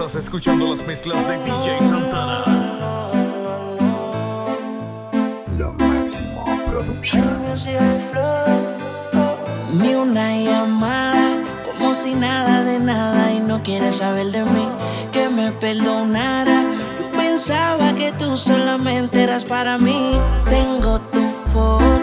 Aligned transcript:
Estás 0.00 0.24
escuchando 0.24 0.66
las 0.66 0.86
mezclas 0.86 1.28
de 1.28 1.36
DJ 1.40 1.78
Santana. 1.82 2.42
Lo 5.58 5.74
máximo 5.74 6.42
producción. 6.70 7.38
Ni 9.74 9.94
una 9.94 10.38
llamada, 10.38 11.36
como 11.66 11.92
si 11.92 12.14
nada 12.14 12.64
de 12.64 12.78
nada 12.78 13.30
y 13.30 13.40
no 13.40 13.62
quieres 13.62 13.96
saber 13.96 14.28
de 14.28 14.42
mí, 14.42 14.66
que 15.12 15.28
me 15.28 15.52
perdonara. 15.52 16.62
Yo 16.98 17.18
pensaba 17.18 17.94
que 17.94 18.10
tú 18.12 18.38
solamente 18.38 19.22
eras 19.22 19.44
para 19.44 19.76
mí. 19.76 20.12
Tengo 20.48 20.98
tu 21.12 21.20
foto 21.52 21.99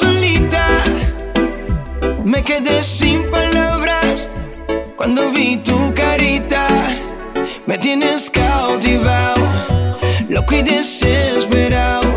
solita. 0.00 0.66
Me 2.24 2.42
quedé 2.42 2.82
sin 2.82 3.30
palabras 3.30 4.28
cuando 4.96 5.30
vi 5.30 5.58
tu 5.58 5.78
carita. 5.94 6.66
Me 7.66 7.76
tienes 7.78 8.30
cautivado, 8.30 9.42
loco 10.28 10.54
y 10.54 10.62
desesperado. 10.62 12.10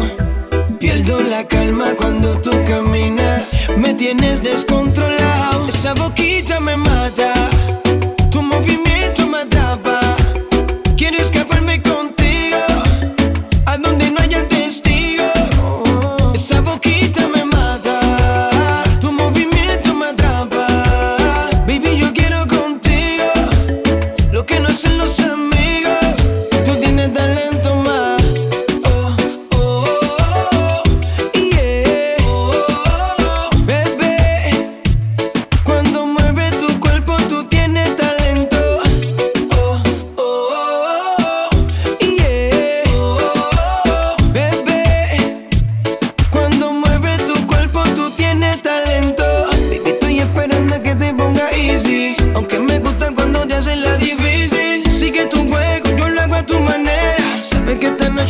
Pierdo 0.79 1.21
la 1.21 1.41
calma 1.47 1.87
cuando 1.99 2.39
tú 2.39 2.51
caminas. 2.65 3.49
Me 3.77 3.93
tienes 3.93 4.41
descontrolado. 4.41 5.67
Esa 5.67 5.93
boquita 5.93 6.59
me 6.59 6.75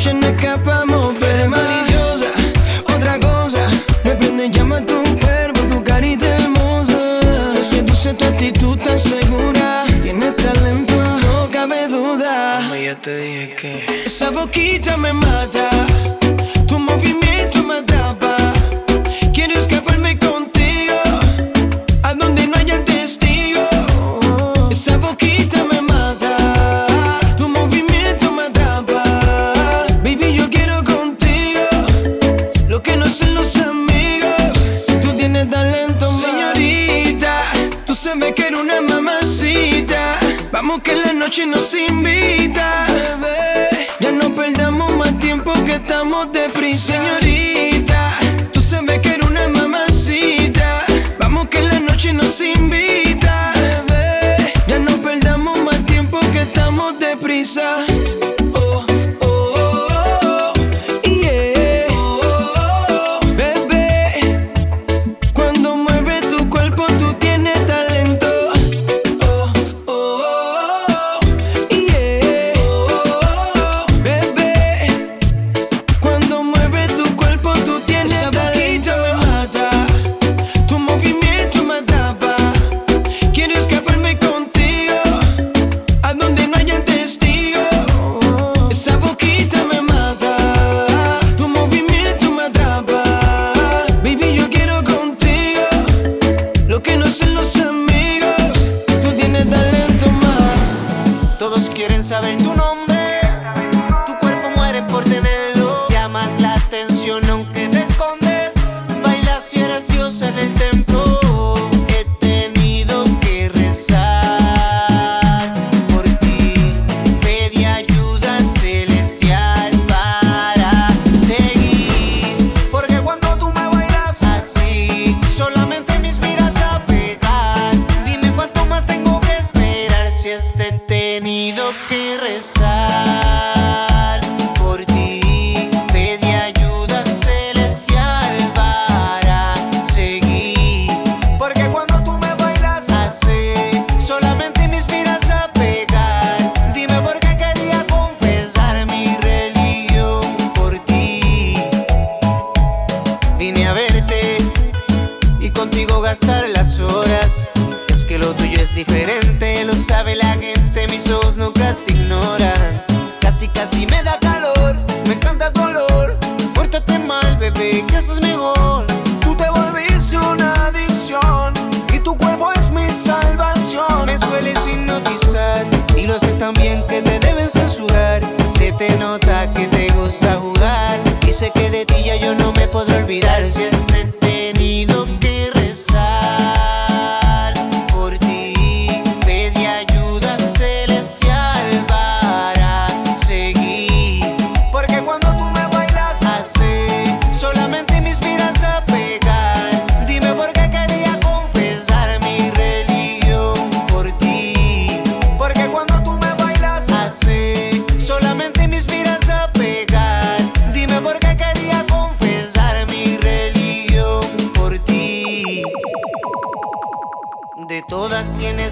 option 0.06 0.20
to 0.20 0.43
bebé 38.16 38.34
quiero 38.34 38.62
una 38.62 38.82
mamacita. 38.82 40.20
Vamos 40.52 40.82
que 40.82 40.96
la 40.96 41.14
noche 41.14 41.46
nos 41.46 41.74
invita. 41.74 42.86
Bebé. 42.88 43.88
Ya 44.00 44.12
no 44.12 44.34
perdamos 44.36 44.92
más 44.96 45.18
tiempo 45.20 45.52
que 45.66 45.76
estamos 45.76 46.32
deprisa. 46.32 46.94
Señorita, 46.94 48.12
tú 48.52 48.62
sabes 48.62 49.00
que 49.00 49.10
era 49.16 49.26
una 49.26 49.48
mamacita. 49.48 50.86
Vamos 51.20 51.48
que 51.48 51.62
la 51.62 51.80
noche 51.80 52.14
nos 52.14 52.40
invita. 52.40 52.53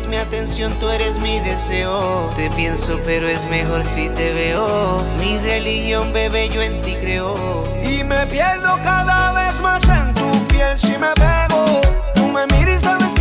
eres 0.02 0.08
mi 0.08 0.18
atención, 0.18 0.74
tú 0.80 0.90
eres 0.90 1.20
mi 1.20 1.40
deseo. 1.42 2.30
Te 2.36 2.50
pienso, 2.52 3.00
pero 3.06 3.28
es 3.28 3.46
mejor 3.46 3.86
si 3.86 4.10
te 4.10 4.34
veo. 4.34 5.04
Mi 5.20 5.38
religión, 5.40 6.12
bebé, 6.12 6.50
yo 6.50 6.62
en 6.62 6.82
ti 6.82 6.96
creo. 6.96 7.64
Y 7.84 8.04
me 8.04 8.26
pierdo 8.28 8.80
cada 8.84 9.32
vez 9.34 9.62
más 9.62 9.84
en 9.90 10.14
tu 10.14 10.48
piel 10.48 10.78
si 10.78 10.98
me 10.98 11.12
pego. 11.16 11.82
Tú 12.16 12.28
me 12.30 12.48
miras 12.48 12.78
y 12.78 12.84
sabes 12.84 13.14
que 13.14 13.21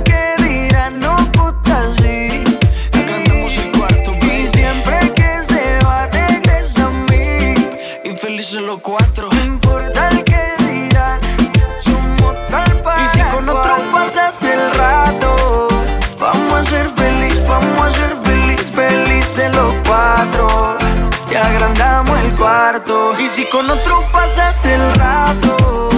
si 23.35 23.45
con 23.45 23.69
otro 23.69 24.03
pasas 24.11 24.65
el 24.65 24.93
rato, 24.95 25.89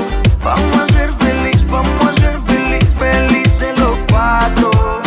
vamos 0.44 0.80
a 0.80 0.86
ser 0.86 1.12
feliz, 1.14 1.66
vamos 1.68 2.08
a 2.08 2.14
ser 2.14 2.38
feliz, 2.46 2.88
felices 2.98 3.80
los 3.80 3.98
cuatro. 4.12 5.02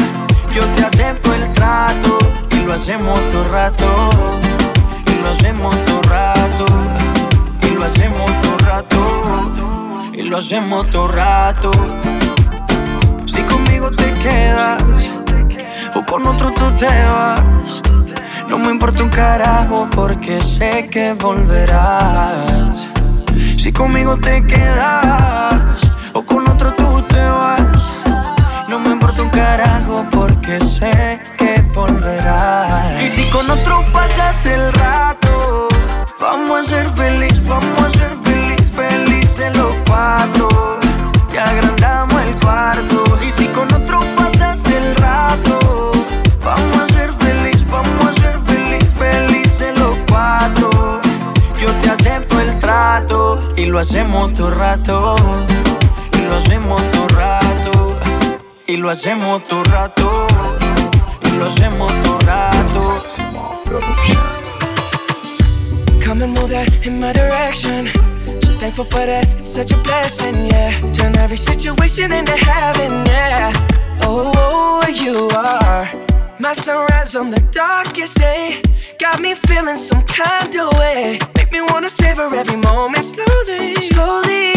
Yo 0.52 0.64
te 0.74 0.84
acepto 0.84 1.34
el 1.34 1.48
trato 1.52 2.18
y 2.50 2.56
lo 2.64 2.72
hacemos 2.72 3.20
todo 3.30 3.48
rato. 3.50 4.10
Y 5.06 5.22
lo 5.22 5.28
hacemos 5.28 5.84
todo 5.84 6.02
rato. 6.02 6.66
Y 7.62 7.70
lo 7.70 7.84
hacemos 7.84 8.30
todo 8.42 8.58
rato. 8.58 10.10
Y 10.12 10.22
lo 10.22 10.36
hacemos 10.38 10.90
todo 10.90 11.08
rato. 11.08 11.70
Si 13.26 13.42
conmigo 13.42 13.90
te 13.90 14.12
quedas 14.14 14.82
o 15.94 16.04
con 16.04 16.26
otro 16.26 16.50
tú 16.50 16.70
te 16.78 16.86
vas. 16.86 17.82
No 18.48 18.58
me 18.58 18.70
importa 18.70 19.02
un 19.02 19.08
carajo 19.08 19.88
porque 19.90 20.40
sé 20.40 20.88
que 20.90 21.14
volverás. 21.14 22.88
Si 23.58 23.72
conmigo 23.72 24.16
te 24.16 24.42
quedas 24.44 25.80
o 26.12 26.22
con 26.22 26.48
otro 26.48 26.72
tú 26.74 27.02
te 27.02 27.20
vas. 27.20 27.92
No 28.68 28.78
me 28.78 28.90
importa 28.90 29.22
un 29.22 29.30
carajo 29.30 30.04
porque 30.10 30.60
sé 30.60 31.20
que 31.36 31.62
volverás. 31.74 33.02
Y 33.02 33.08
si 33.08 33.30
con 33.30 33.50
otro 33.50 33.82
pasas 33.92 34.46
el 34.46 34.72
rato, 34.74 35.68
vamos 36.20 36.66
a 36.66 36.68
ser 36.68 36.90
feliz, 36.90 37.42
vamos 37.48 37.82
a 37.82 37.90
ser 37.90 38.16
feliz, 38.24 38.62
felices 38.74 39.56
los 39.56 39.74
cuatro. 39.86 40.78
Te 41.30 41.40
agrandamos 41.40 42.22
el 42.22 42.34
cuarto. 42.36 43.04
Y 43.26 43.30
si 43.30 43.46
con 43.48 43.72
otro 43.74 44.00
pasas 44.16 44.64
el 44.66 44.94
rato, 44.96 45.65
lo 53.76 53.82
hacemos 53.82 54.32
todo 54.32 54.50
rato. 54.52 55.16
Y 56.14 56.22
lo 56.22 56.36
hacemos 56.36 56.82
todo 56.92 57.08
rato. 57.08 57.98
Y 58.66 58.76
lo 58.78 58.88
hacemos 58.88 59.44
todo 59.44 59.64
rato. 59.64 60.26
Y 61.22 61.30
lo 61.32 61.44
hacemos 61.44 61.92
todo 62.02 62.18
rato. 62.20 63.02
Come 66.02 66.22
and 66.22 66.32
move 66.38 66.48
that 66.48 66.86
in 66.86 66.98
my 66.98 67.12
direction. 67.12 67.88
So 68.44 68.56
thankful 68.58 68.86
for 68.86 69.04
that, 69.04 69.28
it's 69.38 69.50
such 69.50 69.72
a 69.72 69.76
blessing, 69.82 70.46
yeah. 70.46 70.80
Turn 70.94 71.14
every 71.18 71.36
situation 71.36 72.12
into 72.12 72.32
heaven, 72.32 73.04
yeah. 73.04 73.52
Oh, 74.04 74.32
oh, 74.36 74.88
you 74.88 75.28
are 75.36 76.05
my 76.40 76.52
sunrise 76.52 77.16
on 77.16 77.30
the 77.30 77.40
darkest 77.50 78.18
day. 78.18 78.60
Got 78.98 79.20
me 79.20 79.34
feeling 79.34 79.76
some 79.76 80.02
kind 80.02 80.54
of 80.54 80.72
way. 80.78 81.18
Make 81.36 81.52
me 81.52 81.60
wanna 81.62 81.88
savor 81.88 82.34
every 82.34 82.56
moment 82.56 83.04
slowly, 83.04 83.74
slowly. 83.76 84.52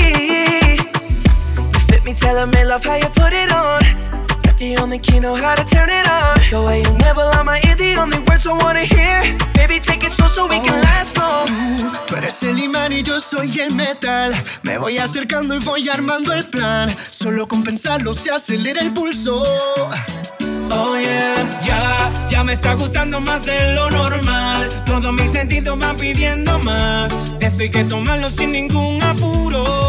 You 1.74 1.80
fit 1.88 2.04
me, 2.04 2.14
telling 2.14 2.52
me 2.52 2.66
love 2.66 2.84
how 2.84 2.96
you 2.96 3.10
put 3.10 3.34
it 3.34 3.52
on. 3.52 3.82
Got 4.44 4.58
the 4.58 4.78
only 4.82 5.00
key, 5.00 5.20
know 5.20 5.36
how 5.36 5.56
to 5.56 5.64
turn 5.64 5.90
it 5.90 6.08
on. 6.08 6.38
The 6.50 6.62
way 6.62 6.82
you 6.82 6.92
nibble 7.06 7.30
on 7.38 7.46
my 7.46 7.62
ear, 7.68 7.76
the 7.76 7.96
only 7.96 8.20
words 8.20 8.46
I 8.48 8.54
wanna 8.54 8.86
hear. 8.86 9.38
Baby, 9.54 9.80
take 9.80 10.04
it 10.04 10.12
slow 10.12 10.28
so 10.28 10.48
we 10.48 10.60
can 10.60 10.82
last 10.82 11.18
long. 11.18 11.48
Tú 12.08 12.16
eres 12.16 12.42
el 12.44 12.60
imán 12.60 12.92
y 12.92 13.04
yo 13.04 13.20
soy 13.20 13.60
el 13.62 13.74
metal. 13.76 14.34
Me 14.64 14.78
voy 14.78 14.98
acercando 14.98 15.56
y 15.56 15.60
voy 15.60 15.88
armando 15.90 16.34
el 16.34 16.50
plan. 16.50 16.90
Solo 17.12 17.48
con 17.48 17.64
pensarlo 17.64 18.14
se 18.14 18.32
acelera 18.32 18.82
el 18.82 18.92
pulso. 18.94 19.44
Oh 20.72 20.96
yeah. 20.98 21.36
Ya, 21.62 22.12
ya 22.30 22.44
me 22.44 22.54
está 22.54 22.74
gustando 22.76 23.20
más 23.20 23.46
de 23.46 23.74
lo 23.74 23.90
normal. 23.90 24.70
Todos 24.86 25.14
mis 25.14 25.32
sentidos 25.32 25.78
van 25.80 25.96
pidiendo 25.96 26.60
más. 26.60 27.14
Esto 27.40 27.64
hay 27.64 27.70
que 27.70 27.84
tomarlo 27.84 28.30
sin 28.30 28.52
ningún 28.52 29.02
apuro. 29.04 29.89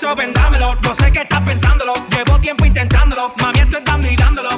beso, 0.00 0.14
vendámelo. 0.14 0.74
No 0.82 0.94
sé 0.94 1.12
qué 1.12 1.20
estás 1.20 1.40
pensándolo. 1.42 1.92
Llevo 2.10 2.40
tiempo 2.40 2.64
intentándolo. 2.64 3.32
Mami, 3.40 3.60
estoy 3.60 3.82
dando 3.84 4.08
y 4.08 4.16
dándolo. 4.16 4.50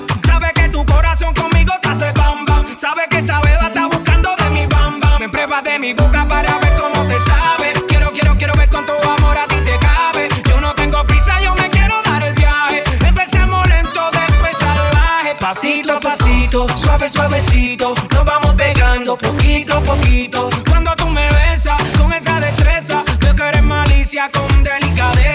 Que 0.55 0.69
tu 0.69 0.85
corazón 0.85 1.33
conmigo 1.35 1.73
te 1.81 1.89
hace 1.89 2.13
bam 2.13 2.45
bam. 2.45 2.77
Sabe 2.77 3.07
que 3.09 3.19
esa 3.19 3.41
beba 3.41 3.69
está 3.69 3.87
buscando 3.87 4.35
de 4.37 4.51
mi 4.51 4.67
bam 4.67 5.01
bam. 5.01 5.19
Me 5.21 5.29
prueba 5.29 5.63
de 5.63 5.79
mi 5.79 5.95
boca 5.95 6.27
para 6.29 6.59
ver 6.59 6.73
cómo 6.81 7.07
te 7.07 7.19
sabe. 7.21 7.73
Quiero, 7.89 8.13
quiero, 8.13 8.37
quiero 8.37 8.55
ver 8.55 8.69
cuánto 8.69 8.93
amor 8.93 9.37
a 9.39 9.47
ti 9.47 9.57
te 9.65 9.79
cabe. 9.79 10.29
Yo 10.49 10.61
no 10.61 10.75
tengo 10.75 11.05
prisa, 11.07 11.41
yo 11.41 11.55
me 11.55 11.71
quiero 11.71 12.03
dar 12.03 12.23
el 12.23 12.35
viaje. 12.35 12.83
Empecemos 13.07 13.67
lento, 13.69 14.11
después 14.13 14.57
salvaje. 14.59 15.35
Pasito 15.41 15.97
a 15.97 16.01
pasito, 16.01 16.67
suave, 16.77 17.09
suavecito. 17.09 17.95
Nos 18.11 18.25
vamos 18.25 18.55
pegando 18.55 19.17
poquito 19.17 19.79
a 19.79 19.81
poquito. 19.81 20.49
Cuando 20.69 20.95
tú 20.97 21.09
me 21.09 21.29
besas 21.31 21.81
con 21.99 22.13
esa 22.13 22.41
destreza, 22.41 23.03
veo 23.21 23.35
que 23.35 23.43
eres 23.43 23.63
malicia 23.63 24.29
con 24.31 24.63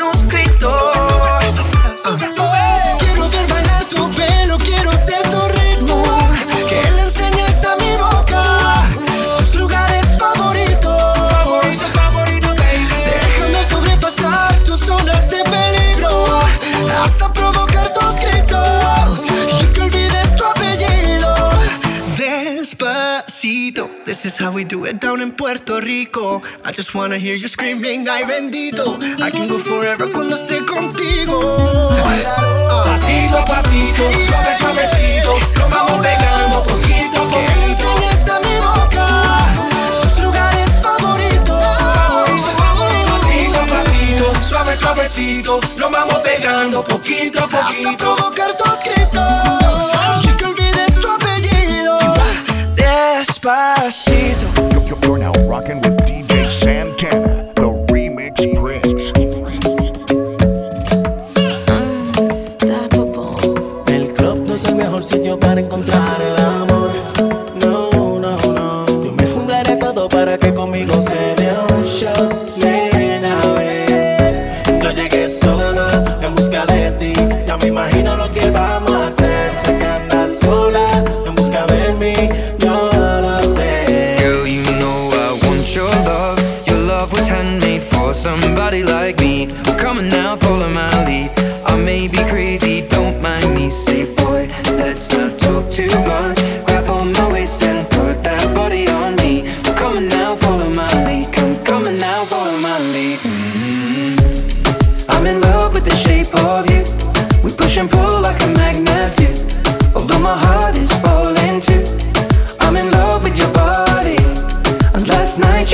manuscrito. 0.00 0.66
Uh. 2.06 2.59
we 24.60 24.64
do 24.64 24.84
it 24.84 25.00
down 25.00 25.22
in 25.22 25.32
Puerto 25.32 25.80
Rico. 25.80 26.42
I 26.64 26.70
just 26.70 26.94
wanna 26.94 27.16
hear 27.16 27.34
you 27.34 27.48
screaming, 27.48 28.06
ay 28.06 28.24
bendito. 28.24 29.00
I 29.18 29.30
can 29.30 29.48
go 29.48 29.56
forever 29.58 30.12
cuando 30.12 30.36
esté 30.36 30.60
contigo. 30.66 31.38
Pasito 32.84 33.38
a 33.38 33.44
pasito, 33.46 34.04
suave 34.28 34.52
suavecito, 34.58 35.32
nos 35.56 35.70
vamos 35.70 36.00
pegando 36.04 36.62
poquito 36.64 37.22
a 37.22 37.30
poquito. 37.30 37.70
suave, 44.46 44.76
suavecito, 44.76 45.60
vamos 45.78 46.18
pegando 46.18 46.84
poquito 46.84 47.44
a 47.44 47.48
provocar 47.96 48.54
tus 48.58 48.82
gritos. 48.84 49.60
Despacito 52.74 54.49
rocking 55.50 55.80
with 55.80 55.99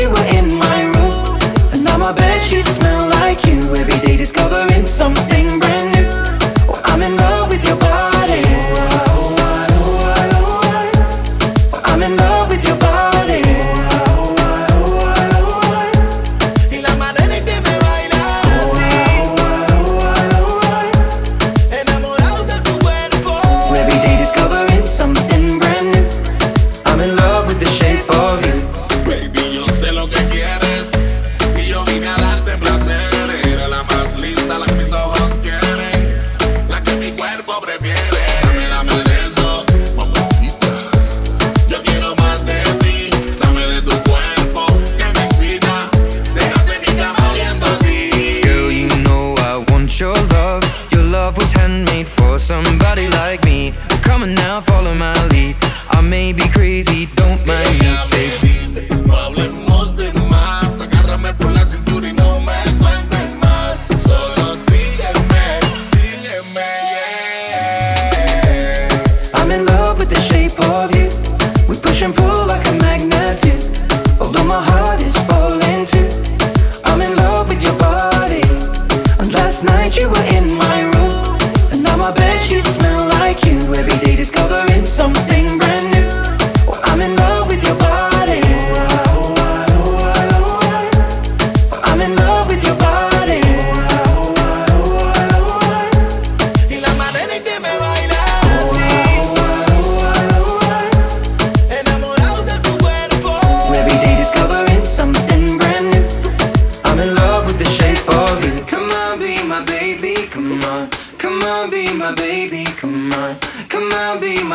were 0.08 0.26
in 0.38 0.58
my 0.58 0.84
room, 0.84 1.38
and 1.72 1.84
now 1.84 1.98
my 1.98 2.12
bed 2.12 2.40
sheets. 2.40 2.85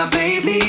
my 0.01 0.09
baby. 0.09 0.60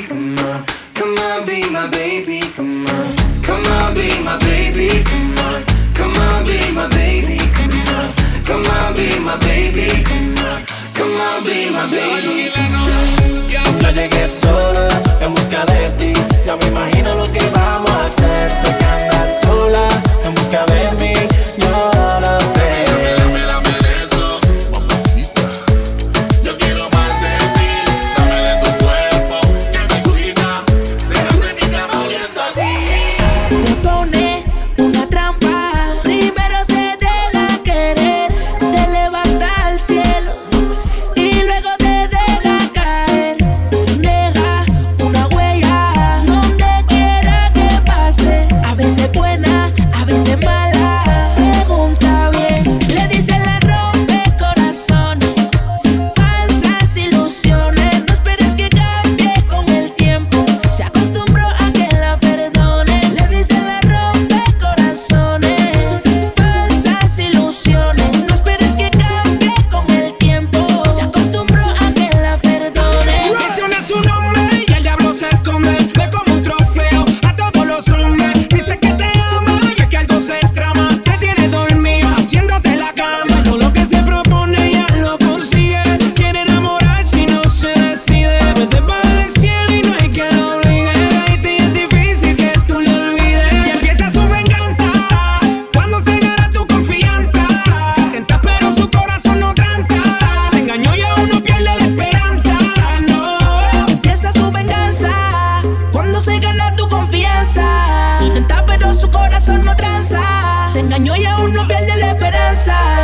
años 111.03 111.19
y 111.19 111.25
aún 111.25 111.53
no 111.53 111.67
pierde 111.67 111.97
la 111.97 112.13
esperanza. 112.13 113.02